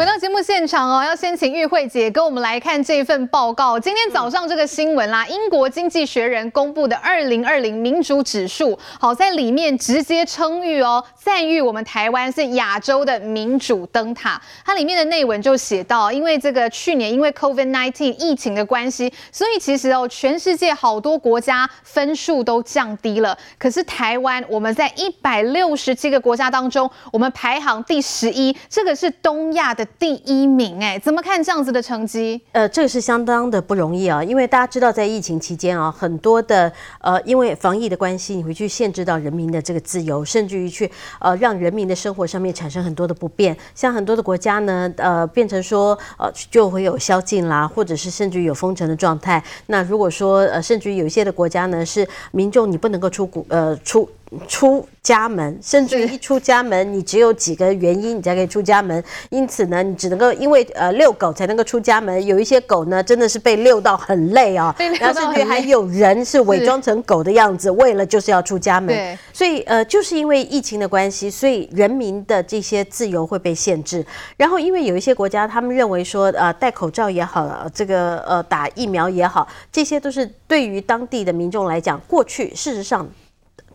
[0.00, 3.80] Después 节目现场哦，要先请玉慧姐跟我们来看这份报告。
[3.80, 14.38] 今天早上这个新闻啦，英国经济学人公布的二零二零民主指数，好在里面直接称誉哦，赞誉我们台湾是亚洲的民主灯塔。
[14.62, 23.38] 它里面的内文就写到，因为这个去年因为 COVID-19 疫情的关系，所以其实哦，全世界好多国家分数都降低了。
[23.58, 29.86] 可是台湾，我们在一百六十七个国家当中，我们排行第十一，这个是东亚的。
[29.98, 32.40] 第第一名哎，怎么看这样子的成绩？
[32.50, 43.56] 呃，这个是相当的不容易啊，因为大家知道，在疫情期间啊，很多的呃，因为防疫的关系，你会去限制到人民的这个自由，甚至于去呃，让人民的生活上面产生很多的不便。
[43.72, 49.40] 像很多的国家呢，呃，变成说呃，就会有宵禁啦，或者是甚至于有封城的状态。
[49.66, 54.10] 那如果说呃，甚至于有一些的国家呢，是民众你不能够出国呃出。
[54.46, 59.02] 出家门，甚至于一出家门，你只有几个原因你才可以出家门。
[59.30, 62.24] 因此呢，你只能够因为呃遛狗才能够出家门。
[62.24, 69.18] 有一些狗呢，真的是被遛到很累啊、哦，然后甚至还有人是伪装成狗的样子，为了就是要出家门。
[69.32, 74.04] 所以呃，就是因为疫情的关系，所以人民的这些自由会被限制。
[74.36, 83.08] 然后因为有一些国家，他们认为说呃戴口罩也好，这个呃打疫苗也好，这些都是对于当地的民众来讲，过去事实上。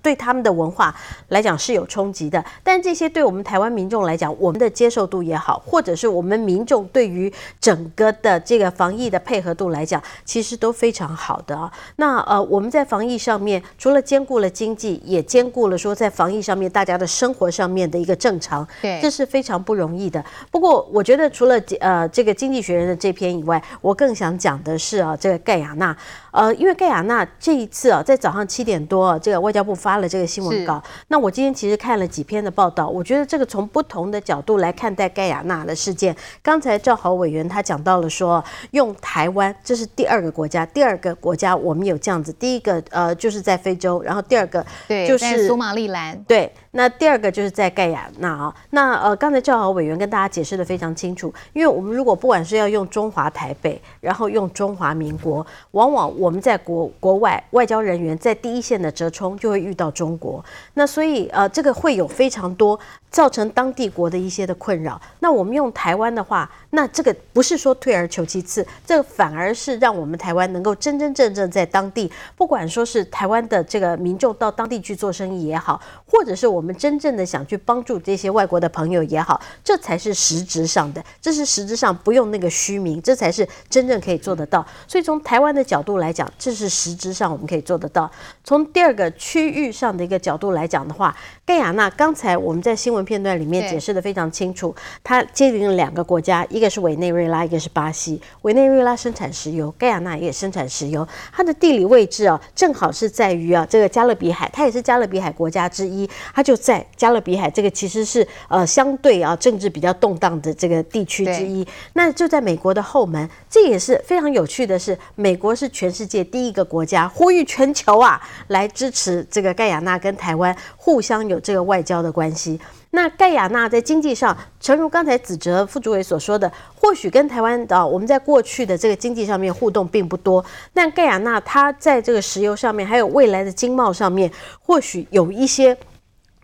[0.05, 0.95] 对他们的文化
[1.29, 11.73] 来讲是有冲击的，但这些对我们台湾民众来讲，我们的接受度也好，或者是我们民众对于整个的这个防疫的配合度来讲，其实都非常好的啊。
[11.95, 20.23] 那呃，我们在防疫上面，除了兼顾了经济，也兼顾了说在防疫上面大家的生活上面的一个正常，对，这是非常不容易的。
[20.51, 25.97] 不过，我觉得除了呃这个经济学人的这篇以外，我更想讲的是啊，这个盖亚纳，
[26.29, 29.94] 呃，因为盖亚纳这一次啊，在早上七点多啊，这个外交部发。
[29.95, 36.13] 发了这个新闻稿，那我今天其实看了几篇的报道，我觉得这个从不同的角度来看待盖亚纳的事件。
[36.43, 44.65] 刚才赵豪委员他讲到了说，用台湾这是第二个国家，第二个国家我们有这样子，第一个呃就是在非洲，然后第二个
[45.07, 46.51] 就是苏马利兰，对。
[46.77, 60.43] 那第二个就是在盖亚那啊，那呃，刚才赵豪委员跟大家解释得非常清楚，因为我们如果不管是要用中华台北，然后用中华民国，往往我们在国国外外交人员在第一线的折冲就会遇到中国，
[60.73, 62.77] 那所以呃，这个会有非常多
[63.09, 65.01] 造成当地国的一些的困扰。
[65.21, 76.64] 那我们用台湾的话，那这个不是说退而求其次，这个反而是让我们台湾能够真真正正在当地，不管说是台湾的这个民众到当地去做生意也好，或者是我们。
[76.65, 84.65] 我们真正的想去帮助这些外国的朋友也好，这才是实质上的，这是实质上不用那个虚名，这才是真正可以做得到。
[84.87, 88.09] 所以从台湾的角度来讲，这是实质上我们可以做得到。
[88.43, 91.15] 从第二个区域上的一个角度来讲的话，
[91.45, 98.19] 盖亚纳刚才我们在新闻片段里面解释的非常清楚，它接邻了两个国家，一个是委内瑞拉，一个是巴西。
[98.41, 106.54] 委内瑞拉生产石油，盖亚纳也生产石油，它的地理位置啊，正好是在于啊这个加勒比海，它也是加勒比海国家之一，它就。
[106.55, 122.59] 在加勒比海这个其实是呃相对啊政治比较动荡的这个地区之一，那就在美国的后门，这也是非常有趣的是，美国是全世界第一个国家呼吁全球啊来支持这个盖亚纳跟台湾互相有这个外交的关系。
[122.91, 130.43] 那盖亚纳在经济上，诚如刚才子哲副主委所说的，或许跟台湾啊我们在过去的这个经济上面互动并不多，
[130.73, 135.77] 但盖亚纳它在这个石油上面，还有未来的经贸上面，或许有一些。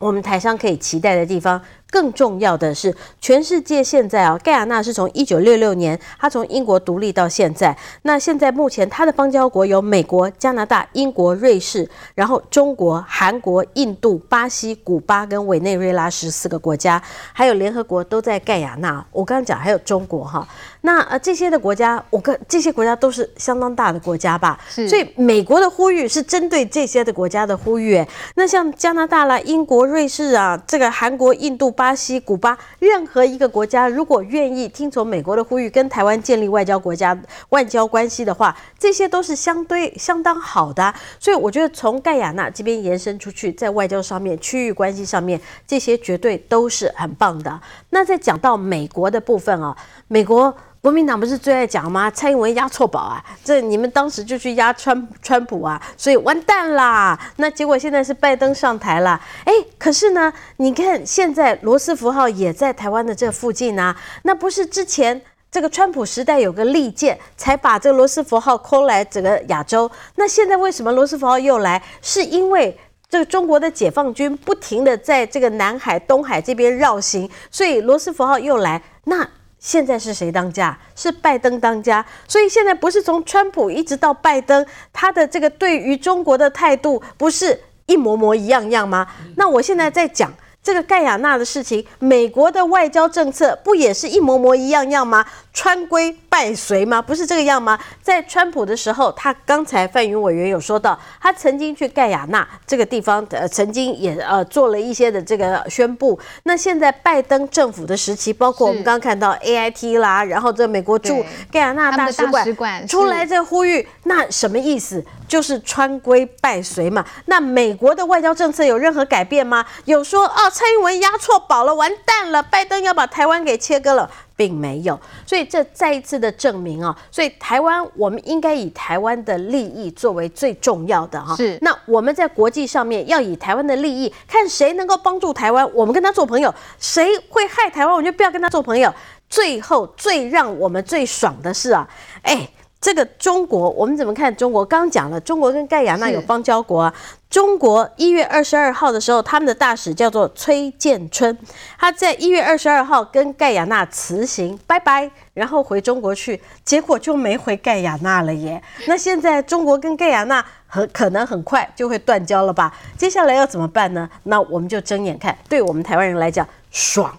[0.02, 1.62] 我们台商可以期待的地方。
[1.92, 7.78] 更重要的是，全世界现在啊，盖亚纳是从一九六六年，它从英国独立到现在。
[8.04, 17.02] 那现在目前它的邦交国有美国、加拿大、英国、瑞士，然后中国、韩国、印度、巴西、古巴跟委内瑞拉十四个国家，
[17.34, 19.06] 还有联合国都在盖亚纳。
[19.12, 20.48] 我刚刚讲还有中国哈，
[20.80, 24.58] 那呃这些的国家，我跟这些国家都是相当大的国家吧？
[24.70, 24.88] 是。
[24.88, 28.02] 所以美国的呼吁是针对这些的国家的呼吁。
[28.36, 31.70] 那像加拿大啦、英国、瑞士啊，这个韩国、印度。
[31.82, 37.20] 巴西、古巴，任何一个国家如果愿意听从美国的呼吁，跟台湾建立外交国家
[37.50, 40.94] 外交关系的话，这些都是相对相当好的。
[41.20, 47.60] 所以我觉得从盖亚纳这边延伸出去，在外交上面、区域关系上面，这些绝对都是很棒的。
[47.90, 49.76] 那再讲到美国的部分啊，
[50.08, 50.56] 美国。
[50.82, 52.10] 国民党不是最爱讲吗？
[52.10, 53.24] 蔡英文押错宝啊！
[53.44, 57.20] 这你们当时就去押川川普啊，所以完蛋啦！
[57.36, 69.90] 那结果现在是拜登上台了，哎，可是呢，你看现在罗斯福号也在台湾的这附近啊，那不是之前这个川普时代有个利剑，才把这个罗斯福号扣来整个亚洲？
[70.16, 71.80] 那现在为什么罗斯福号又来？
[72.02, 72.76] 是因为
[73.08, 78.82] 这个中国的解放军不停地在这个南海、东海这边绕行，所以罗斯福号又来。
[79.04, 79.28] 那
[79.62, 80.78] 现在是谁当家？
[80.94, 82.06] 是拜登当家。
[82.28, 89.08] 所以现在不是从川普一直到拜登，他的这个对于中国的态度不是一模模一样样吗？
[89.38, 90.30] 那我现在在讲。
[90.64, 95.26] 这个盖亚纳的事情，美国的外交政策不也是一模模一样样吗？
[95.54, 97.02] 川规败随吗？
[97.02, 97.78] 不是这个样吗？
[98.02, 106.18] 在川普的时候，他刚才范云委员有说到，他曾经去盖亚纳这个地方，呃，曾经也呃做了一些的这个宣布。
[106.44, 115.04] 那现在拜登政府的时期，包括我们刚刚看到 AIT 啦，然后这美国驻盖亚纳大使馆出来在呼吁，那什么意思？
[115.28, 117.06] 就是川规败随嘛。
[117.26, 119.66] 那美国的外交政策有任何改变吗？
[119.86, 120.50] 有说啊？
[120.50, 122.44] 蔡英文押错宝了，完蛋了！
[122.44, 124.12] 拜登要把台湾给切割了，
[124.42, 131.36] 并没有，所以这再一次的证明啊，所以台湾我们应该以台湾的利益作为最重要的哈。
[131.36, 136.50] 是，那我们在国际上面要以台湾的利益，看谁能够帮助台湾，我们跟他做朋友；
[136.80, 138.92] 谁会害台湾，我们就不要跟他做朋友。
[139.30, 141.88] 最后最让我们最爽的是啊，
[142.24, 142.50] 哎。
[142.82, 144.66] 这个中国，我们怎么看中国？
[144.66, 146.92] 刚刚讲了，中国跟盖亚纳有邦交国啊。
[147.32, 151.36] 中国一月二十二号的时候，他们的大使叫做崔建春，
[151.80, 158.62] 他在一月二十二号跟盖亚纳辞行，拜拜，然后回中国去，结果就没回盖亚纳了耶。
[158.86, 162.78] 那现在中国跟盖亚纳很可能很快就会断交了吧？
[162.98, 164.10] 接下来要怎么办呢？
[164.24, 167.18] 那我们就睁眼看，对我们台湾人来讲，爽。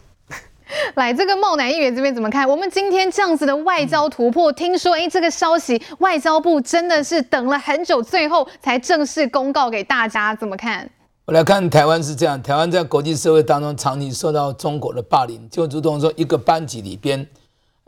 [0.95, 2.49] 来，这个茂南议员这边怎么看？
[2.49, 10.89] 我们今天这样子的外交突破，听说哎，这个消息外交部真的是等了很久，最后才正式公告给大家，怎么看？
[11.25, 17.27] 我来看台湾是这样，台湾在国际社会当中长期受到中国的霸凌，就如同说一个班级里边，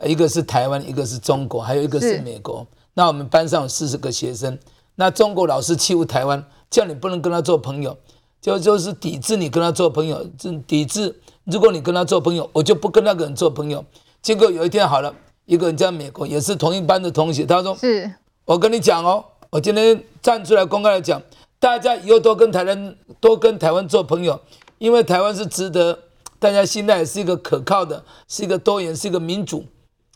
[0.03, 2.65] 一个是台湾，一个是中国，还有一个是美国。
[2.93, 4.57] 那我们班上有四十个学生，
[4.95, 7.97] 那中国老师欺负台湾，叫你不能跟他做朋友，
[8.39, 11.13] 就就是抵制你跟他做朋友，是抵制。
[11.45, 13.85] 如果你跟他做朋友，我就不跟那个人做朋友。
[14.21, 15.13] 结果有一天好了，
[15.45, 18.11] 一个人在美国也是同一班的同学，他说：“是
[18.45, 21.21] 我跟你讲哦，我今天站出来公开来讲，
[21.59, 24.39] 大家以后都跟台湾多跟台湾做朋友，
[24.79, 25.99] 因为台湾是值得
[26.39, 29.65] 大家信赖，是一个可靠的，是一个多元，是一个民主。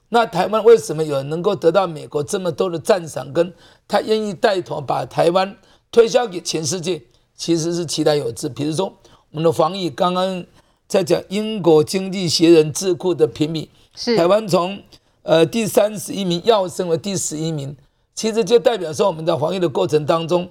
[0.10, 3.54] 那台湾为什么有人能够得到美国这么多的赞赏，跟
[3.88, 5.56] 他愿意带头把台湾
[5.92, 7.04] 推销给全世界，
[7.36, 8.50] 其实是其来有之。
[8.50, 8.92] 比如说
[9.30, 10.44] 我们的防疫刚刚。”
[10.90, 14.82] 在讲英国经济学人智库的评比，是台湾从
[15.22, 17.78] 呃第三十一名跃升为第十一名，
[18.16, 20.50] 其实就代表说我们在防疫的过程当中，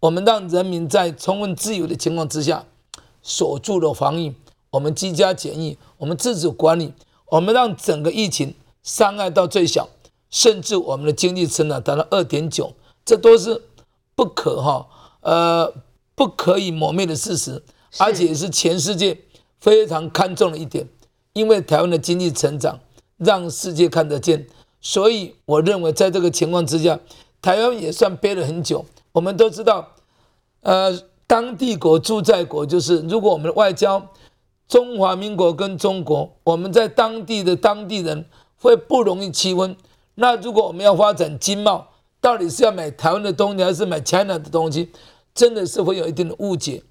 [0.00, 2.64] 我们让人民在充分自由的情况之下
[3.22, 4.34] 锁住了防疫，
[4.70, 6.92] 我们居家检疫，我们自主管理，
[7.26, 9.88] 我们让整个疫情伤害到最小，
[10.28, 12.72] 甚至我们的经济成长达到二点九，
[13.04, 13.62] 这都是
[14.16, 14.88] 不可哈
[15.20, 15.72] 呃
[16.16, 17.62] 不可以磨灭的事实，
[17.98, 19.20] 而且是全世界。
[19.60, 20.88] 非常看重的一点，
[21.32, 22.78] 因为台湾的经济成长
[23.16, 24.46] 让世界看得见，
[24.80, 26.98] 所以我认为在这个情况之下，
[27.40, 28.84] 台湾也算憋了很久。
[29.12, 29.92] 我们都知道，
[30.60, 34.08] 呃，当地国驻在国，就是如果我们的外交，
[34.68, 38.26] 中华民国跟中国，我们在当地的当地人
[38.58, 39.76] 会不容易区分。
[40.16, 41.88] 那如果我们要发展经贸，
[42.20, 44.90] 到底是要买台湾的东西，还是买 China 的东西，
[45.34, 46.82] 真的是会有一定的误解。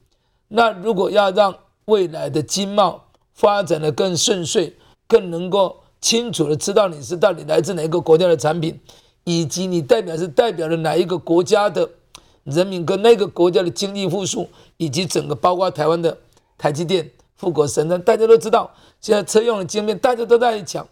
[0.48, 1.54] 那如果要让
[1.86, 4.74] 未来的经贸发展的更顺遂，
[5.08, 8.80] 更能够清楚的知道你是到底来自哪一个国家的产品，
[9.24, 11.90] 以及你代表是代表了哪一个国家的
[12.44, 16.18] 人民跟那个国家的经济复苏，以及整个包括台湾的
[16.58, 18.72] 台积电、富国神山，大家都知道，
[19.02, 20.88] 现在车用的晶片大家都在讲，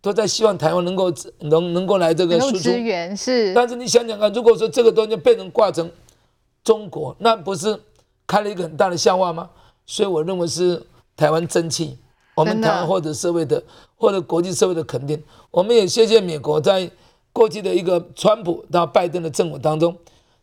[0.00, 2.58] 都在希望台湾能够能能够来这个输出。
[2.58, 5.90] 资源是，但是你想想看，如果说这个东西被人挂成
[6.62, 7.80] 中国，那不是
[8.26, 9.50] 开了一个很大的笑话吗？
[9.86, 10.84] 所以我认为是
[11.16, 11.96] 台湾争气，
[12.34, 13.62] 我们台湾获得社会的
[13.94, 15.22] 获得国际社会的肯定。
[15.50, 16.90] 我们也谢谢美国在
[17.32, 19.96] 过去的一个川普到拜登的政府当中，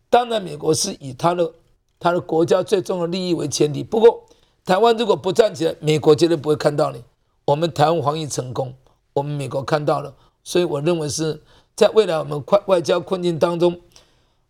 [0.09, 1.51] 当然美国是以他的
[1.99, 3.83] 他的国家最重要的利益为前提。
[3.83, 4.23] 不过
[4.63, 7.03] 台湾如果不站起来，美国绝对不会看到你。
[7.45, 8.73] 我们台湾防疫成功，
[9.11, 11.43] 我们美国看到了，所以我认为是
[11.75, 13.81] 在未来我们外外交困境当中，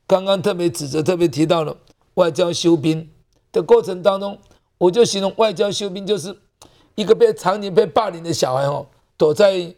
[0.06, 1.76] 刚刚特别指责特别提到了
[2.14, 3.10] 外交休兵
[3.52, 4.38] 的过程当中。
[4.84, 6.36] 我就形容外交休兵就是
[6.96, 8.86] 一个被常年被霸凌的小孩哦，
[9.16, 9.74] 躲在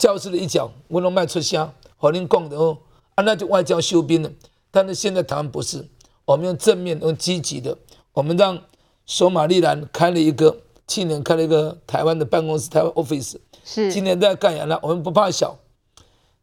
[0.00, 2.76] 教室的一角，不能卖出香，和您讲的哦，
[3.14, 4.30] 啊，那就外交休兵了。
[4.72, 5.86] 但是现在台湾不是，
[6.24, 7.78] 我们用正面、用积极的，
[8.14, 8.60] 我们让
[9.06, 10.56] 索马利兰开了一个，
[10.88, 14.76] 去年开了一个台湾的办公室，台湾 office，是，今年在干啥呢？
[14.82, 15.56] 我们不怕小，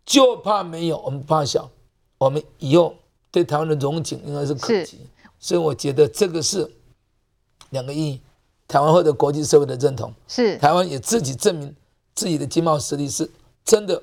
[0.06, 1.70] 就怕没有，我们不怕小，
[2.18, 2.96] 我们以后
[3.30, 5.00] 对台湾的荣景应该是可及，
[5.38, 6.72] 所以我觉得这个是。
[7.74, 8.22] 两个亿，
[8.70, 11.76] 台湾获得国际社会的认同，是台湾也自己证明
[12.16, 13.30] 自己的经贸实力是
[13.66, 14.02] 真的。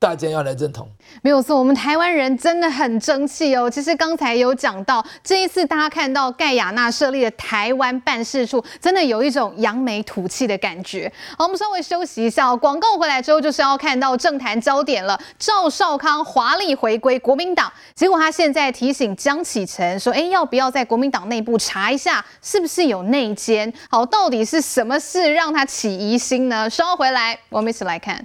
[0.00, 0.88] 大家要来认同，
[1.20, 1.58] 没有错。
[1.58, 3.68] 我们台湾人真的很争气哦。
[3.68, 11.12] 其实刚才有讲到，这一次大家看到盖亚那设立的台湾办事处，真的有一种扬眉吐气的感觉。
[11.36, 12.56] 好，我们稍微休息一下哦。
[12.56, 15.20] 广告回来之后，就是要看到政坛焦点了。
[15.38, 23.70] 赵少康华丽回归国民党，结果他现在提醒江启臣说：“哎，要不要在国民党内部查一下，是不是有内奸？
[23.90, 28.24] 好，到底是什么事让他起疑心呢？”稍后回来，我们一起来看。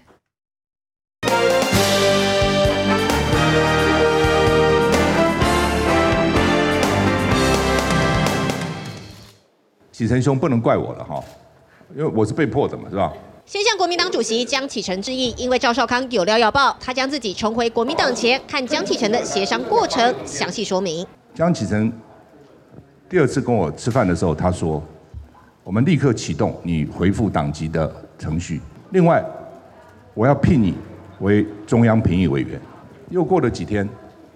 [9.97, 11.23] 启臣兄不能怪我了哈，
[11.95, 13.13] 因为我是被迫的嘛，是吧？
[13.45, 21.07] 先向国民党主席江启臣致意，因为赵少康有料要报，他将自己重回国民党前，看江启臣的协商过程，详细说明。
[21.33, 21.89] 江启臣
[23.07, 24.83] 第二次跟我吃饭的时候，他说
[25.63, 28.59] ：“我们立刻启动你回复党籍的程序。
[28.89, 29.23] 另外，
[30.13, 30.75] 我要聘你
[31.21, 32.59] 为中央评议委员。”
[33.11, 33.87] 又过了几天，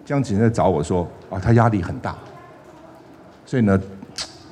[0.05, 2.17] 江启臣在找我说：“啊，他压力很大，
[3.45, 3.77] 所以呢。”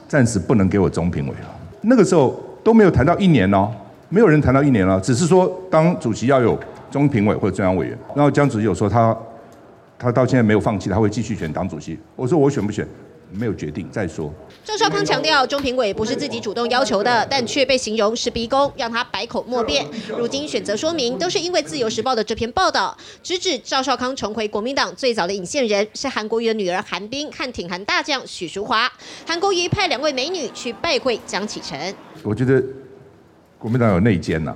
[0.07, 1.55] 暂时不能给我中评委了。
[1.81, 3.69] 那个时候都没有谈到一年哦，
[4.09, 6.57] 没有人谈到一年了，只是说当主席要有
[6.89, 7.97] 中评委或者中央委员。
[8.15, 9.15] 然后江主席有说他，
[9.99, 11.99] 他到现在没有放弃，他会继续选党主席。
[12.15, 12.87] 我说我选不选？
[13.31, 14.33] 没有决定，再说。
[14.63, 19.85] 赵少康强调，中评委不是自己主动要求的，但却被形容是逼宫，让他百口莫辩。
[20.17, 28.91] 如今选择说明，都是因为《自由时报》的这篇报道，直指赵少康重回国民党最早的引线人是韩国瑜的女儿韩冰和挺韩大将许淑华。
[29.25, 31.93] 韩国瑜派两位美女去拜会江启臣。
[32.23, 32.63] 我觉得
[33.57, 34.55] 国民党有内奸呐，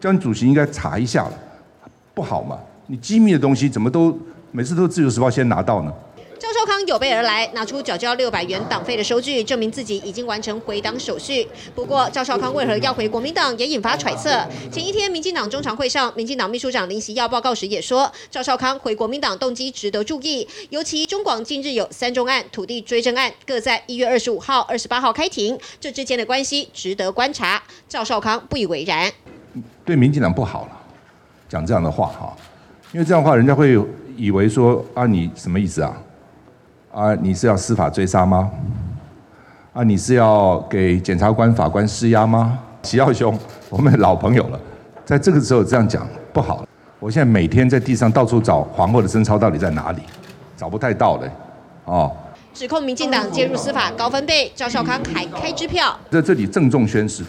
[0.00, 1.38] 江主席应该查一下了，
[2.14, 2.58] 不好嘛？
[2.86, 4.18] 你机密的东西怎么都
[4.50, 5.92] 每次都《自由时报》先拿到呢？
[6.38, 11.46] 赵少康有备而来，拿出缴交六百元党费的收据，证明自己已经完成回党手续。
[11.74, 14.30] 不过，赵少康为何要回国民党，也引发揣测。
[14.70, 20.46] 前一天，民进党中常会上，民进党秘书长林锡耀报告时也说，赵少康回国民党动机值得注意。
[20.70, 27.60] 尤其中广近日有三中案、土地追征案，各在一月二十五号、二十八号开庭，这之间的关系值得观察。
[27.88, 29.10] 赵少康不以为然，
[29.84, 30.80] 对民进党不好了，
[31.48, 32.36] 讲这样的话哈，
[32.92, 33.76] 因为这样的话，人家会
[34.16, 36.00] 以为说啊，你什么意思啊？
[36.98, 38.50] 啊，你是要司法追杀吗？
[39.72, 42.58] 啊，你是要给检察官、法官施压吗？
[42.82, 43.38] 齐耀兄，
[43.70, 44.58] 我们老朋友了，
[45.04, 46.66] 在这个时候这样讲不好。
[46.98, 50.00] 我现在每天在地上到处找皇后的贞操到底在哪里，
[50.56, 51.30] 找不太到嘞。
[51.84, 52.10] 哦，
[52.52, 57.22] 指控民进党介入司法高分贝，赵少康还开支票，在这里郑重宣誓：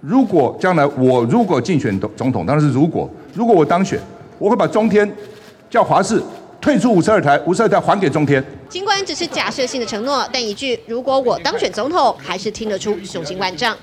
[0.00, 4.00] 如果将来我如果竞选总统，当然是如果，如果我当选，
[4.38, 5.06] 我会把中天
[5.68, 6.22] 叫华视。
[6.62, 8.42] 退出五十二台，五十二台还给中天。
[8.68, 13.76] 尽管只是假设性的承诺，但一句“如果我当选总统”，还是听得出雄心万丈。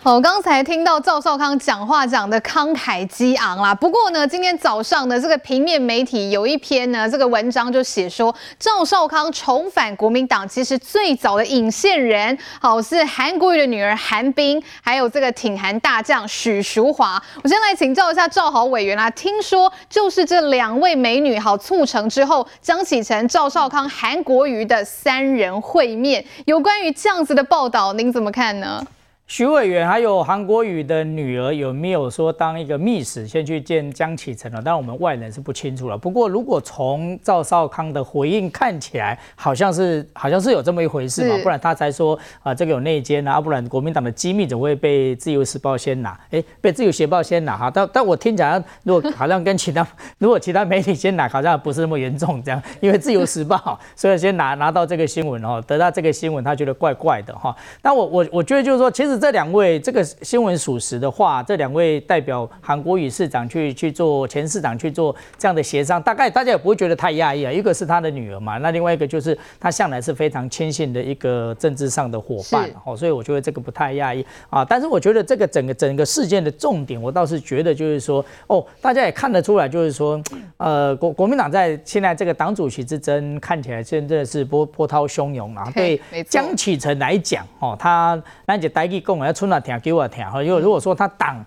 [0.00, 3.74] 好，刚才听到赵少康讲话讲的慷慨激昂啦。
[3.74, 17.20] 不过呢，今天早上的这个平面媒体有一篇呢，这个文章就写说，赵少康重返国民党，其实最早的引线人，好是韩国瑜的女儿韩冰，还有这个挺韩大将许淑华。
[17.42, 28.86] 我先来请教一下赵豪委员啦，听说就是这两位美女好促成之后，江启臣、赵少康、韩国瑜的三人会面，有关于这样子的报道，您怎么看呢？
[29.28, 34.62] 许委员还有韩国瑜的女儿有没有说当一个密使先去见江启臣了？
[34.62, 35.98] 当然我们外人是不清楚了。
[35.98, 46.18] 不过如果从赵少康的回应看起来，好像是好像是有这么一回事嘛，不然他才说啊、呃、这个有内奸啊，不然国民党的机密怎么会被自由时报先拿？
[46.30, 47.70] 哎，被自由时报先拿哈。
[47.70, 57.54] 但但我听起来，如果好像跟其他 如果其他媒体先拿，好像不是那么严重这样，因为自由时报所以先拿拿到这个新闻哦，得到这个新闻他觉得怪怪的哈。
[57.82, 59.17] 但我我我觉得就是说，其实。
[59.18, 67.50] 这两位，这个新闻属实的话，这两位代表韩国瑜市长去去做前市长去做这样的协商，大概大家也不会觉得太讶异啊。
[67.50, 74.62] 一个是他的女儿嘛，那另外一个就是他向来是非常亲信的一个政治上的伙伴，哦，所以我觉得这个不太讶异啊。
[74.62, 80.22] 但是我觉得这个整个整个事件的重点，我倒是觉得就是说，哦，大家也看得出来，就是说，
[80.58, 85.72] 呃，国国民党在现在这个党主席之争看起来真的是波波涛汹涌啊。
[85.74, 85.98] 对
[86.28, 88.98] 江启臣来讲，哦，他那就待一。
[89.08, 91.42] 跟我要出哪听给我听哈，因为如果说他挡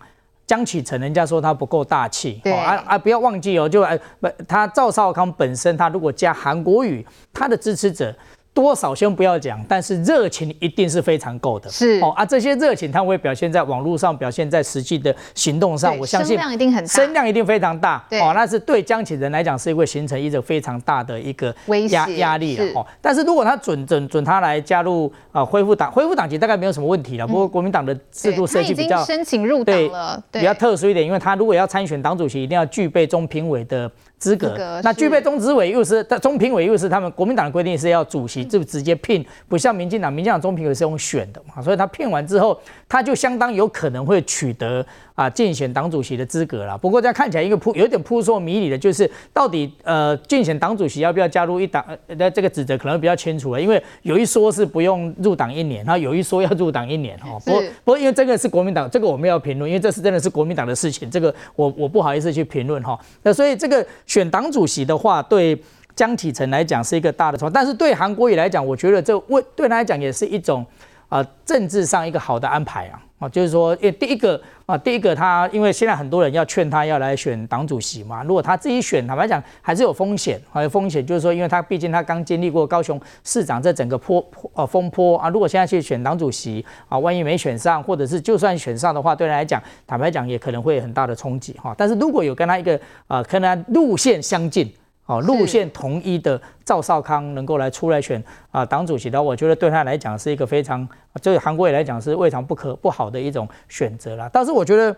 [0.47, 2.51] 江启臣，人家说他不够大气，对。
[2.51, 8.11] 啊啊，不要忘记哦，就啊不，他赵少康本身，他如果加韩国语，他的支持者
[8.53, 11.69] 多少先不要讲，但是热情一定是非常够的。
[11.69, 15.97] 是哦啊，这些热情它会表现在网络上，表现在实际的行动上。
[15.97, 18.03] 我相信声量一定很大，声量一定非常大。
[18.11, 21.55] 哦，那是对江启人来讲是会形成一个非常大的一个
[21.89, 22.65] 压压力了。
[22.79, 27.25] 哦，但是如果他准准准他来加入啊，恢复党恢复党籍大概没有什么问题了。
[27.25, 33.89] 不过国民党的制度设计比较申请入党了，比较特殊一点，因为他如果要参选党主席，一定要具备中评委的。
[34.21, 44.85] 资格，那具备中执委又是，中评委又是他们国民党的规定是要主席就直接聘，不像民进党，民进党中评委是用选的嘛，所以他聘完之后，他就相当有可能会取得。
[45.13, 46.75] 啊，竞选党主席的资格了。
[46.75, 51.85] 不过这样看起来一个扑有点扑朔迷离的，就是到底呃竞选党主席要不要加入一党？
[52.07, 57.39] 那这个指责可能比较清楚了，因为有一说是不用入党一年，然后有一说要入党一年哦。
[57.45, 62.97] 不过不过因为这个是国民党，这个我们要评论，因为这是真的是国民党的事情，这个我我不好意思去评论哈。
[63.21, 65.55] 那所以这个选党主席的话，对
[65.95, 70.65] 江启臣来讲是一个大的错，但是对韩国瑜来讲，我觉得这为对他来讲也是一种
[71.09, 73.01] 啊、政治上一个好的安排啊。
[73.19, 78.23] 啊，就是说，因为第一个啊，第一个他，因为现在很多人要劝他要来选党主席嘛。
[78.23, 85.29] 如果他自己选，坦白讲还是有风险，还有风险，就是说，因为他毕竟他刚经历过高雄市长这整个坡坡呃风波啊。
[85.29, 91.75] 如果现在去选党主席啊，万一没选上，或者是就算选上的话，对他来讲，坦白讲也可能会有很大的冲击哈。
[91.77, 94.67] 但是如果有跟他一个啊，跟他路线相近。
[95.11, 100.87] 哦，路线统一的赵少康能够来出来选啊党主席的，我觉得对他来讲是一个非常，
[101.21, 104.29] 对韩国也来讲是未尝不可不好的一种选择啦。
[104.31, 104.95] 但是我觉得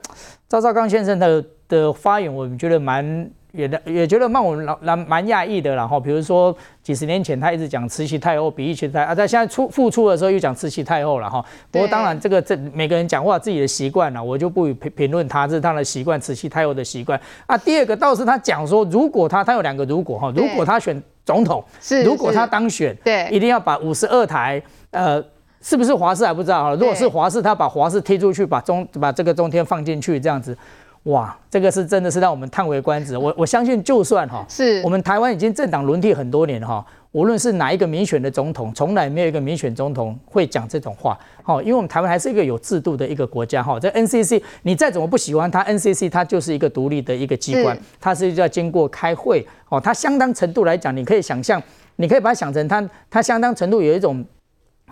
[0.47, 3.29] 赵少康先生的的发言，我们觉得蛮。
[3.53, 11.43] 也也觉得蛮我蛮蛮讶异的，然后比如说几十年前他一直讲慈禧太后比喻慈禧太后啊，在现在出复出的时候又讲慈禧太后了哈。
[11.69, 17.55] 不过当然这个这每个人讲话自己的习惯了，我就不予评评论他，这是他的习惯，慈禧太后的习惯啊。
[17.55, 25.23] 第二个倒是他讲说，如果他他有两个如果哈，如果他选总统，是如果他当选，对，一定要把五十二台呃
[25.61, 30.57] 是不是华视还不知道哈，如果是华视，他把华视踢出去，把中把这个中天放进去这样子。
[31.03, 33.17] 哇，这个是真的是让我们叹为观止。
[33.17, 41.19] 我我相信，就算哈，是我们台湾已经政党轮替很多年了哈，无论是哪一个民选的总统，从来没有一个民选总统会讲这种话。
[41.43, 43.77] 哈，因为我们台湾还是一个有制度的一个国家哈。
[43.77, 49.81] 这 NCC 你再怎么不喜欢它，NCC 它就是一个独立的一个机关，它是要经过开会哦。
[49.81, 51.61] 它相当程度来讲，你可以想象，
[51.97, 54.23] 你可以把它想成它它相当程度有一种。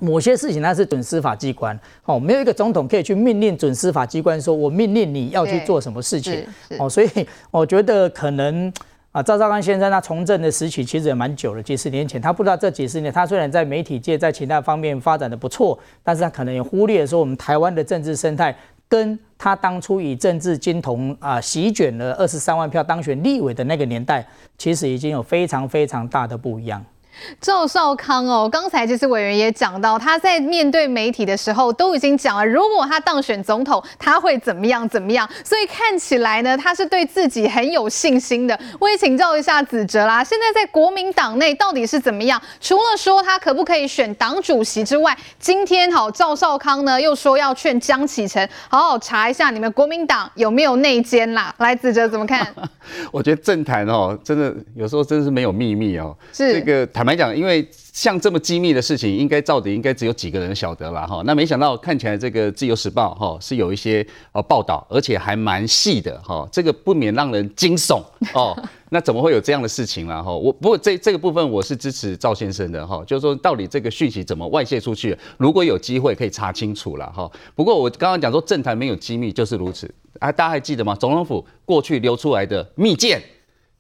[0.03, 6.43] 某些事情它是准司法机关，哦，没有一个总统可以去命令准司法机关说，我命令你要去做什么事情，
[6.79, 7.09] 哦，所以
[7.51, 8.73] 我觉得可能
[9.11, 24.25] 啊，赵少康先生他从政的时期其实也蛮久了，几十年前，他不知道这几十年，他虽然在媒体界在其他方面发展的不错，但是他可能也忽略说我们台湾的政治生态，跟他当初以政治金童啊席卷了二十三万票当选立委的那个年代，
[24.57, 26.83] 其实已经有非常非常大的不一样。
[27.39, 35.27] 赵少康哦，刚才其实委员也讲到，他在面对媒体的时候都已经讲了，如果他当选总统，他会怎么样怎么样。
[35.43, 38.59] 所以看起来呢，他是对自己很有信心的。
[38.79, 42.41] 我也请教一下子哲啦，现在在国民党内到底是怎么样？
[42.59, 51.53] 除了说他可不可以选党主席之外，今天好，赵少康呢又说要劝江启臣好好查一下你们国民党有没有内奸啦。
[51.57, 52.47] 来，子哲怎么看？
[53.11, 56.15] 我觉得政坛哦，真的有时候真的是没有秘密哦。
[56.33, 61.23] 是这个坦白讲，因为像这么机密的事情，应该到底应该只有几个人晓得了哈。
[61.25, 66.47] 那没想到看起来这个自由时报哈是有一些呃报道，而且还蛮细的哈。
[66.51, 68.03] 这个不免让人惊悚
[68.35, 68.55] 哦。
[68.89, 70.31] 那怎么会有这样的事情了哈？
[70.31, 75.17] 我不过这这个部分我是支持赵先生的哈，就是说到底这个讯息怎么外泄出去？
[75.37, 77.27] 如果有机会可以查清楚了哈。
[77.55, 79.91] 不过我刚刚讲说政坛没有机密就是如此。
[80.19, 80.93] 啊，大家还记得吗？
[80.93, 83.19] 总统府过去流出来的密件，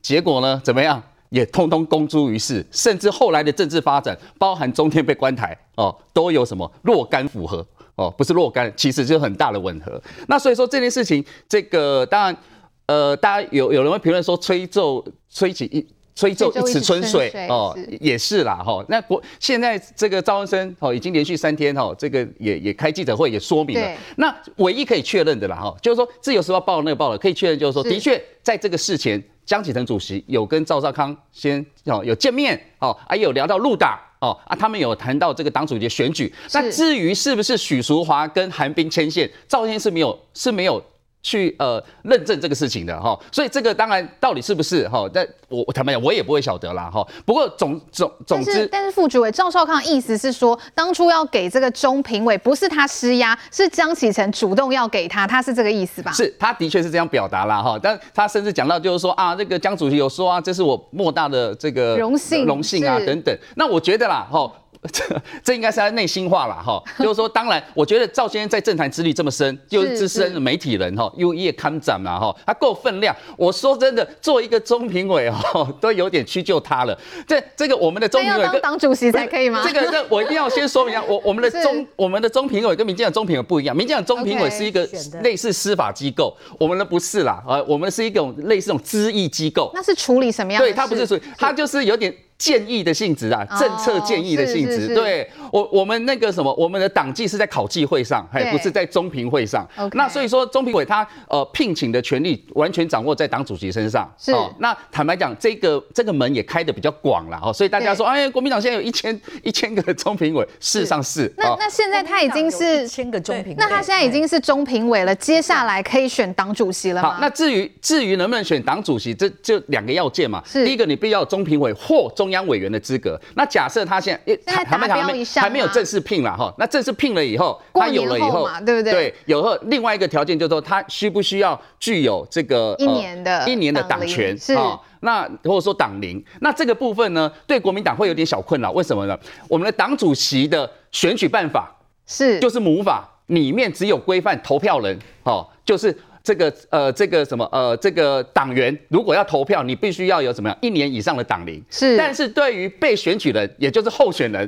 [0.01, 1.03] 结果呢怎么样？
[1.31, 7.65] 也通通公诸于世，甚至后来的政治发展，包含中天被关台哦，都有什么若干符合
[7.95, 10.01] 哦，不是若干，其实就很大的吻合。
[10.27, 12.37] 那所以说这件事情，这个当然，
[12.85, 15.85] 呃，大家有有人会评论说吹奏吹起一。
[16.13, 18.83] 吹奏一池春水哦，也是啦哈。
[18.89, 23.97] 那国现在这个赵文生哦，已经连续三天哈，这个也也开记者会也说明了。
[24.17, 36.33] 那唯一可以确认的啦哈，就是说自由时报报的那个报了可以确认，就是说的确在这个事前，江启臣主席有跟赵少康先哦有见面哦，还有聊到入党哦啊，他们有谈到这个党主席选举。
[36.53, 40.83] 那至于是不是许淑华跟韩冰牵线，赵先生是没有是没有。
[41.23, 45.07] 去呃认证这个事情的哈，所以这个当然到底是不是哈？
[45.13, 47.05] 但我坦白讲，我也不会晓得啦哈。
[47.25, 56.11] 不过总总总之，但是副主委赵少康的意思是说，当初要给这个中评委，不是他施压，是江启臣主动要给他，他是这个意思吧？
[56.11, 57.77] 是，他的确是这样表达啦哈。
[57.81, 63.37] 但他甚至讲到就是说啊，这个江主席有说啊，这是我莫大的这个荣幸荣幸啊等等。
[63.55, 64.51] 那我觉得啦哈。
[64.91, 65.03] 这
[65.43, 73.15] 这应该是他内心话了哈， 就是说，当然，我觉得赵先生在政坛资历这么深， 又是资深的媒体人哈，又业刊展嘛哈，他够分量。
[73.37, 76.97] 我说真的，做一个中评委哈，都有点屈就他了。
[77.27, 79.61] 这这个我们的中评委当党主席才可以吗？
[79.63, 84.87] 这个这我一定要先说明一下，我我们的中我们的中评委跟民进党中评委不一样，民进党中评委是一个
[85.21, 89.69] 类似司法机构，我们的不是啦，呃，我们是一种类似这种咨议机构。
[89.75, 90.67] 那是处理什么样的？
[90.67, 92.11] 对，他不是处理，他就是有点。
[92.41, 94.95] 建议的性质啊，政策建议的性质。
[94.95, 99.63] 对我，我们那个什么，我们的党纪是在考纪会上，还不是在中评会上。
[99.77, 99.91] Okay.
[99.93, 104.11] 那所以说，中评委他呃聘请的权利完全掌握在党主席身上。
[104.17, 104.31] 是。
[104.31, 107.53] 哦、那坦白讲，这个这个门也开得比较广了哦。
[107.53, 111.11] 所以大家说，哎，国民党现在有一千一千个中评委，事实上是。
[111.11, 117.11] 是那那现在他已经是千个中评委，那他现在已经是中评委了，接下来可以选党主席了吗？
[117.11, 120.41] 好，那至于至于能不能选党主席，这就两个要件嘛。
[120.43, 120.65] 是。
[120.65, 123.19] 第一个，你必须要中评委或中央委员的资格。
[123.35, 128.91] 那假设他现在，他还没还没还没有正式聘了哈，那正式聘了以后，他有了以后，对不对？
[128.91, 134.79] 对，有后另外一个条件就是说，他需不需要具有这个一年的一年的党权啊？
[135.01, 139.17] 那或者说党龄，那这个部分呢，对国民党会有点小困扰，为什么呢？
[139.47, 141.71] 我们的党主席的选举办法
[142.05, 145.95] 是就是母法里面只有规范投票人哦，就是。
[146.23, 151.63] 这个呃，这个什么呃，这个党员如果要投票，你必须要有什么样一年以上的党龄。
[151.69, 154.47] 是，但是对于被选举人，也就是候选人，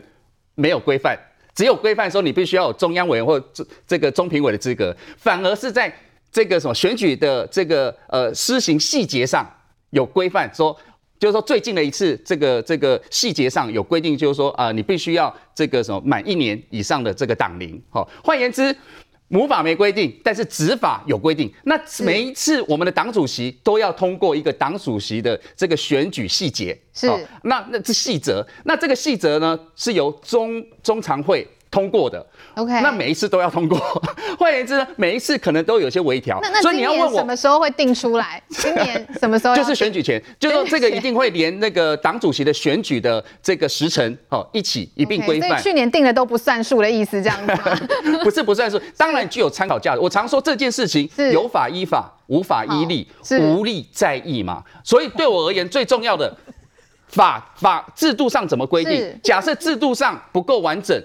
[0.53, 1.17] 没有规范，
[1.55, 5.91] 只有规范说你必须要有中央委员或这这个中评委的资格，反而是在
[6.31, 9.43] 这个什么选举的这个呃施行细节上
[9.89, 10.77] 有规范，说
[11.17, 17.81] 就是说最近的一次这个这个细节上有规定，就是说啊、呃，你必须要这个什么满一年以上的这个党龄。
[17.89, 18.75] 好，换言之。
[19.34, 21.52] 母法没规定，但是执法有规定。
[21.63, 27.08] 那每一次我们的党主席都要通过一个党主席的这个选举细节，是。
[27.41, 32.23] 那那这细则，那这个细则呢是由中中常会通过的。
[32.53, 33.79] OK，那每一次都要通过。
[34.38, 36.38] 换言之呢，每一次可能都有些微调。
[36.39, 38.39] 那那所以你要问我什么时候会定出来？
[38.47, 39.55] 今年什么时候？
[39.55, 45.49] 就是选举前，就是说这个一定会连那个党主席的选举的这个时程哦一起一并规范。
[45.49, 47.53] 所以去年定的都不算数的意思，这样子
[48.23, 49.99] 不是不算数，当然具有参考价值。
[49.99, 53.07] 我常说这件事情有法依法，无法依例，
[53.39, 54.63] 无力在意嘛。
[54.83, 56.36] 所以对我而言，最重要的
[57.07, 59.19] 法法制度上怎么规定？
[59.23, 61.01] 假设制度上不够完整。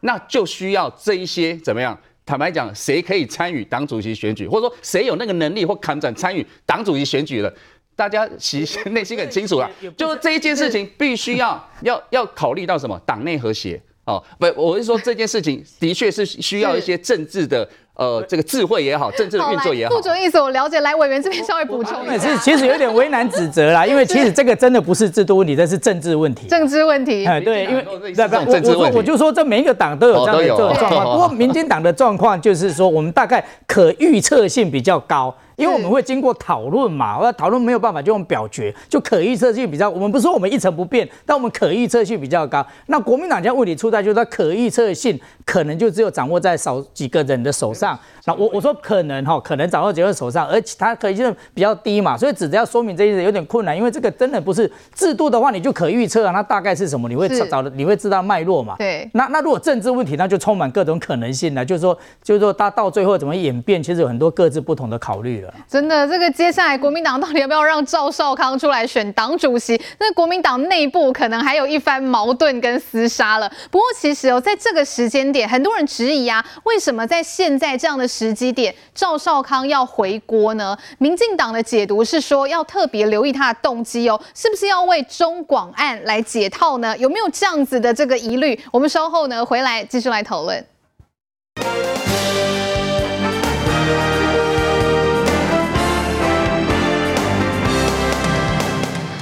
[0.00, 1.98] 那就需要这一些怎么样？
[2.26, 7.52] 坦白讲，谁可以参与党主席选举，或者说谁有那个能力或抗展参与党主席选举了？
[7.96, 12.98] 大家其实内心很清楚了， 就是这一件事情必须要要要考虑到什么？
[13.04, 17.68] 党内和谐哦，不，我是说这件事情的确是需要一些政治的。
[18.00, 20.80] 呃，这个智慧也好，政治的运作也好，不准意思我了解。
[20.80, 22.28] 来，委员这边稍微补充一下。
[22.28, 26.46] 是，其实有点为难指责啦， 因为其实这个真的不是制度问题，这是政治问题。
[26.48, 27.26] 政治问题。
[27.26, 31.04] 哎，对，因为对不，我我我就说这每一个党都有这样的这种状况。
[31.12, 35.36] 不过民进党的状况就是说，我们大概可预测性比较高。
[35.60, 39.88] 因为我们会经过讨论嘛，我要讨论没有办法就用表决，就可预测性比较。
[39.88, 42.66] 我们不是说我们一成不变，但我们可预测性比较高。
[42.86, 47.98] 那国民党现在问题出在就是它可预测性可能就只有掌握在少几个人的手上。
[48.24, 57.08] 那我我说可能哈，可能掌握几个人手上，而且它可预测比较低嘛，所以只要说明这一点有点困难，因为这个真的不是制度的话，你就可预测啊，那大概是什么？
[57.08, 58.76] 你会找的，你会知道脉络嘛？
[58.78, 59.08] 对。
[59.14, 65.49] 那那如果政治问题，那就充满各种可能性了，就是说就是说它到最后怎么演变，其实有很多各自不同的考虑了。
[65.68, 69.80] 真的，这个接下来国民党到底要不要让赵少康出来选党主席？
[69.98, 73.50] 那国民党内部可能还有一番矛盾跟厮杀了。
[73.70, 80.76] 不过其实哦，在这个时间点，很多人质疑啊，为什么在现在这样的时机点，赵少康要回锅呢？
[80.98, 86.96] 民进党的解读是说，要特别留意他的动机哦，是不是要为中广案来解套呢？
[86.98, 88.58] 有没有这样子的这个疑虑？
[88.72, 90.64] 我们稍后呢回来继续来讨论。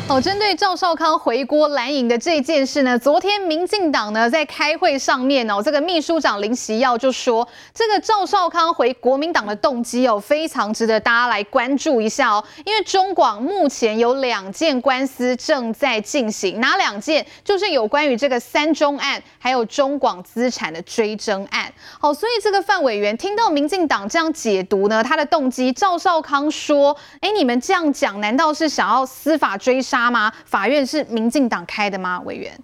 [0.08, 17.26] 好，针对赵少康回锅蓝营的这件事呢，昨天民进党呢在开会上面哦，这个秘书长林锡耀就说，这个赵少康回国民党的动机哦，非常值得大家来关注一下哦，因为中广目前有两件官司正在进行，哪两件？
[17.44, 21.70] 就是有关于这个三中案，还有中广资产的追征案。
[22.00, 29.97] 好，所以这个范委员听到民进党这样解读呢，他的动机，赵少康说，哎，你们这样讲，难道是想要司法追杀？
[30.10, 30.32] 吗？
[30.44, 32.20] 法院是民进党开的吗？
[32.24, 32.58] 委员，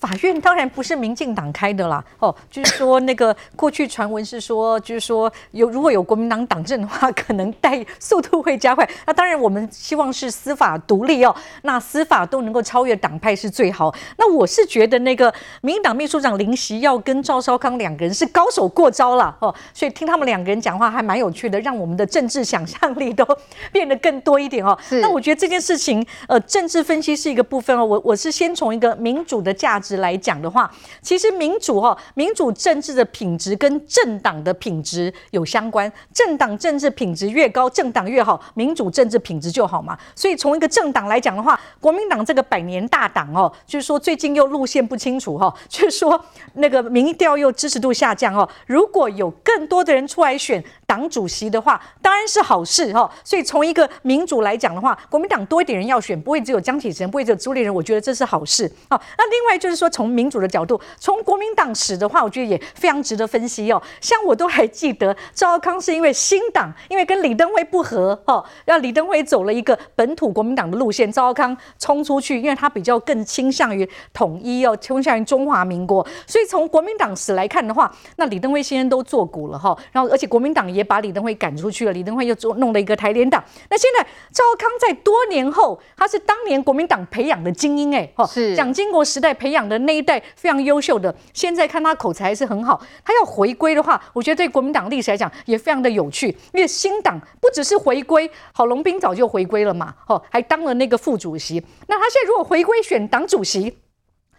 [0.00, 8.88] 法院当然不是民进党开的啦，哦，就是说那个过去传闻是说，就是说有如果有国民党党政的话，可能带速度会加快。
[9.06, 13.92] 那当然我们希望是司法独立哦，那司法都能够超越党派是最好。
[14.18, 23.26] 那我是觉得那个民进党秘书长林夕耀跟赵少康两个人是高手过招了哦，所以听他们两个人讲话还蛮有趣的，让我们的政治想象力都
[23.72, 24.78] 变得更多一点哦。
[24.90, 35.90] 那我觉得这件事情，呃，政治分析是一个部分哦，我我是先从一个民主的价值来讲的话，其实民主哈，民主政治的品质跟政党的品质有相关。
[36.12, 39.98] 政党政治品质越高，政党越好，民主政治品质就好嘛。
[40.14, 48.48] 所以从一个政党来讲的话，国民党这个百年大党哦，就是说最近又路线不清楚哈，就是说那个民调又支持度下降哦。
[48.66, 53.10] 如果有更多的人出来选党主席的话，当然是好事哈。
[53.24, 59.00] 所以从一个民主来讲的话，国民党多一点人要选，不会只有江启臣，不会只有朱立伦，我觉得这是好事啊。
[59.16, 63.82] 那另外就是说，从民主的角度，从国民党史的话，我觉得也非常值得分析哦。
[64.00, 76.06] 像我都还记得赵少康是因为新党，因为跟李登辉不合哦，让李登辉走了一个本土国民党的路线，赵少康冲出去，因为他比较更倾向于统一哦，倾向于中华民国。
[76.26, 83.42] 所以从国民党史来看的话，那李登辉先生都作古了哈，然后而且国民党也把李登辉赶出去了，李登辉又做弄了一个台联党。
[83.70, 92.78] 那现在赵少康在多年后，他是当年国民党培养的精英哎，哦，是蒋经国时代培培养的那一代非常优秀的，现在看他口才还是很好。
[93.02, 101.64] 他要回归的话，我觉得对国民党历史来讲也非常的有趣，因为新党不只是回归，郝龙斌早就回归了嘛，哦，还当了那个副主席。
[101.86, 103.74] 那他现在如果回归选党主席，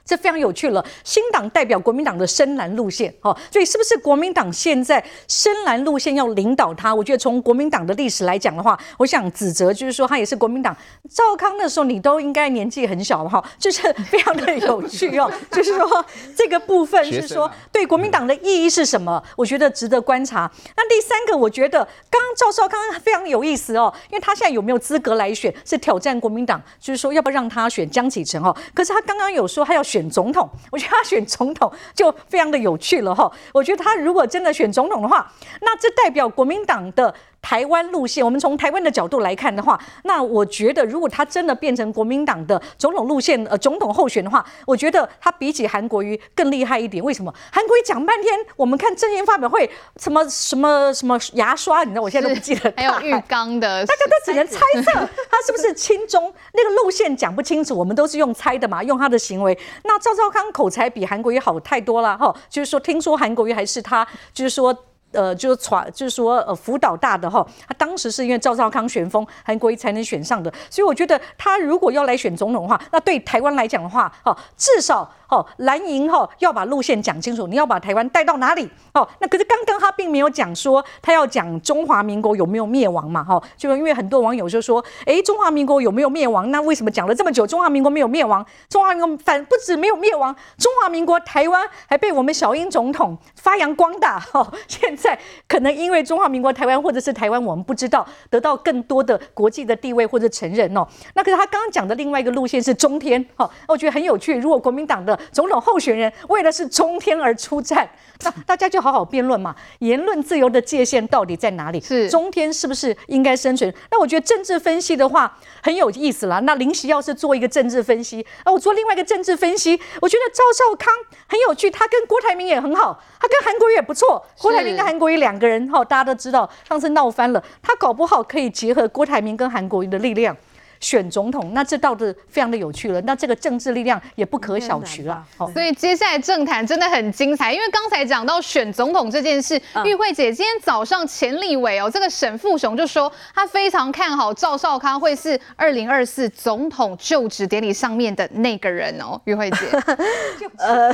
[0.09, 6.95] 这非常有趣了，新党代表国民党的深蓝路线，哦，所以是不是国民党现在深蓝路线要领导他？
[6.95, 10.75] 我觉得从国民党的历史来讲的话，我想指责就是说他也是国民党。
[11.07, 16.03] 赵康的时候你都应该年纪很小哈，就是非常的有趣哦， 就是说
[16.35, 19.23] 这个部分是说对国民党的意义是什么？
[19.37, 20.49] 我觉得值得观察。
[20.75, 25.53] 那第三个，我觉得刚刚赵少康非常有意思哦，因为他现在有没有资格来选？
[25.63, 28.55] 是挑战国民党，就是说要不要让他选江启臣哦？
[28.73, 29.98] 可是他刚刚有说他要选。
[29.99, 33.29] 选总统， 我觉得他选总统就非常的有趣了哈。
[33.53, 35.29] 我觉得他如果真的选总统的话，
[35.61, 37.13] 那这代表国民党的。
[37.41, 47.03] 台湾路线，我们从台湾的角度来看的话，那我觉得如果他真的变成国民党的总统路线，呃，总统候选的话，我觉得他比起韩国瑜更厉害一点。
[47.03, 47.33] 为什么？
[47.51, 52.73] 韩国瑜讲半天，我们看证言发表会，什么什么什么牙刷，你知道，我现在都不记得。
[52.75, 54.91] 还有浴缸的， 大家都只能猜测
[55.31, 59.57] 他是不是亲中，那个路线讲不清楚，我们都是用猜的嘛，用他的行为。
[59.85, 64.77] 那赵少康口才比韩国瑜好太多了哈，就是说，听说韩国瑜还是他，就是说。
[65.11, 75.11] 呃，就是传，就是说，呃，辅导大的哈，他当时是因为赵少康旋风，韩国瑜才能选上的，所以我觉得他如果要来选总统的话，那对台湾来讲的话，哈，至少。
[75.29, 78.69] 哦，蓝营哈要把路线讲清楚，你要把台湾带到哪里？
[78.93, 83.23] 哦，那可是刚刚他并没有讲说他要讲中华民国有没有灭亡嘛？
[83.23, 86.49] 哈，就因为很多网友就说，哎，中华民国有没有灭亡？
[86.51, 88.45] 那为什么讲了这么久，中华民国没有灭亡？
[88.69, 94.19] 中华民国反不止没有灭亡，中华民国台湾还被我们小英总统发扬光大。
[94.19, 100.87] 哈，现在可能因为中华民国台湾或者是台湾，我们不知道得到更多的国际的地位或者承认哦。
[101.13, 103.23] 那可是他刚刚讲的另外一个路线是中天。
[103.35, 104.37] 哈，我觉得很有趣。
[104.39, 107.89] 如果国民党的总统候选人为的是中天而出战，
[108.23, 109.55] 那 大家就好好辩论嘛。
[109.79, 111.79] 言论自由的界限到底在哪里？
[111.81, 113.73] 是中天是不是应该生存？
[113.91, 116.39] 那我觉得政治分析的话很有意思啦。
[116.39, 119.79] 那林夕要是做一个政治分析，啊，我做另外一个政治分析。
[120.01, 120.93] 我觉得赵少康
[121.27, 124.23] 很有趣，他跟郭台铭也很好，他跟韩国瑜也不错。
[124.39, 130.35] 郭台铭跟韩国瑜两个人哈，大家都知道上次闹翻了，他搞不好可以结合郭台铭跟韩国瑜的力量。
[130.79, 133.01] 选总统，那这倒是非常的有趣了。
[133.01, 135.25] 那这个政治力量也不可小觑了。
[135.53, 149.19] 所以接下来政坛真的很精彩，因为刚才讲到选总统这件事，嗯、玉慧姐今天早上前立委哦，这个沈富雄就说他非常看好赵少康会是二零二四总统就职典礼上面的那个人哦。
[149.25, 149.57] 玉慧姐，
[150.59, 150.91] 呃，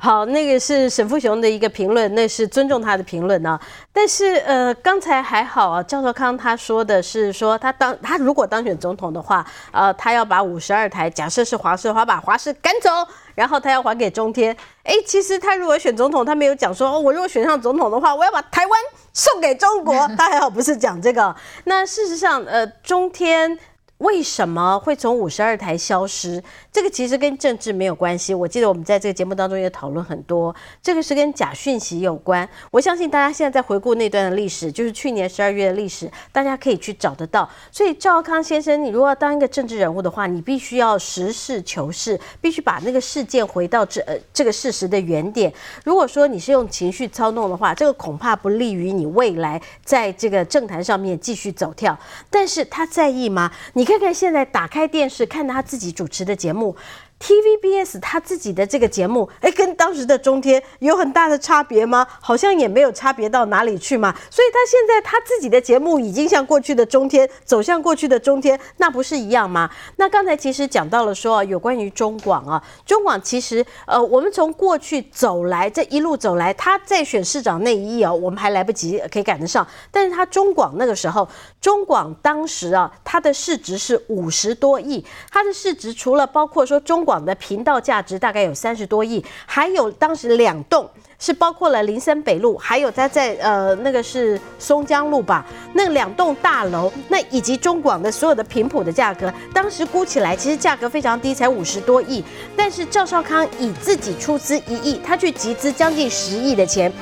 [0.00, 3.60] 好，那个是沈富雄的一个评论，那是尊重他的评论啊。
[3.92, 9.07] 但是呃，刚才还好啊，赵少康他说的是说他当他如果当选总统。
[9.12, 12.90] 的话，呃，他要把五十二台，假设是华视的话，把华视赶走，
[13.34, 14.56] 然后他要还给中天。
[14.84, 18.80] 哎，其实他如果选总统，他没有讲说，哦，我如果选上总统的话，我要把台湾
[19.12, 19.94] 送给中国。
[20.16, 21.34] 他还好不是讲这个。
[21.64, 23.58] 那事实上，呃，中天。
[23.98, 26.40] 为什么会从五十二台消失？
[26.70, 28.32] 这个其实跟政治没有关系。
[28.32, 32.48] 我记得我们在这个节目当中也讨论很多，这个是跟假讯息有关。
[32.70, 37.50] 我相信大家现在在回顾那段的历史，就是去年十二月的历史，大家可以去找得到。
[37.72, 45.52] 所以赵康先生，你如果要当一个政治人物的话，你必须要实事求是，必须把那个事件回到这呃这个事实的原点。
[45.82, 51.98] 如果说你是用情绪操弄的话，这个恐怕不利于你未来在这个政坛上面继续走跳。
[52.30, 53.50] 但是他在意吗？
[53.72, 53.87] 你。
[53.88, 56.76] 看看现在打开电视看他自己主持的节目。
[57.20, 62.06] TVBS 他自己的这个节目，哎，跟当时的中天有很大的差别吗？
[62.20, 64.14] 好像也没有差别到哪里去嘛。
[64.30, 69.68] 所以他现在他自己的节目已经像过去的中天走向过去的中天，那不是一样吗？
[69.96, 79.66] 那刚才其实讲到了说有关于中广啊，中广其实呃，我们从过去走来这一路走来，他在选市长那一役啊，我们还来不及可以赶得上。
[79.90, 81.28] 但是他中广那个时候，
[81.60, 90.86] 中广当时啊，它的市值是五十多亿，它的市值除了包括说中广的频道价值大概有三十多亿，还有当时两栋
[91.18, 95.42] 是包括了林森北路，还有他在呃那个是松江路吧，
[95.72, 102.22] 那两栋大楼，那以及中广的所有的频谱的价格，当时估起来其实价格非常低，才五十多亿，
[102.54, 106.92] 但是赵少康以自己出资一亿，他去集资将近十亿的钱。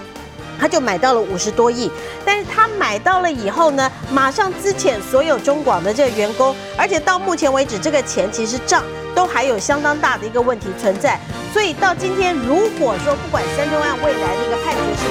[0.58, 1.90] 他就买到了五十多亿，
[2.24, 8.82] 但是他买到了以后呢，马上资遣所有中广的这个员工，而且到目前为止，这个钱其实账
[9.14, 11.18] 都还有相当大的一个问题存在。
[11.52, 15.04] 所以到今天，如果说不管三中案未来的一个判决是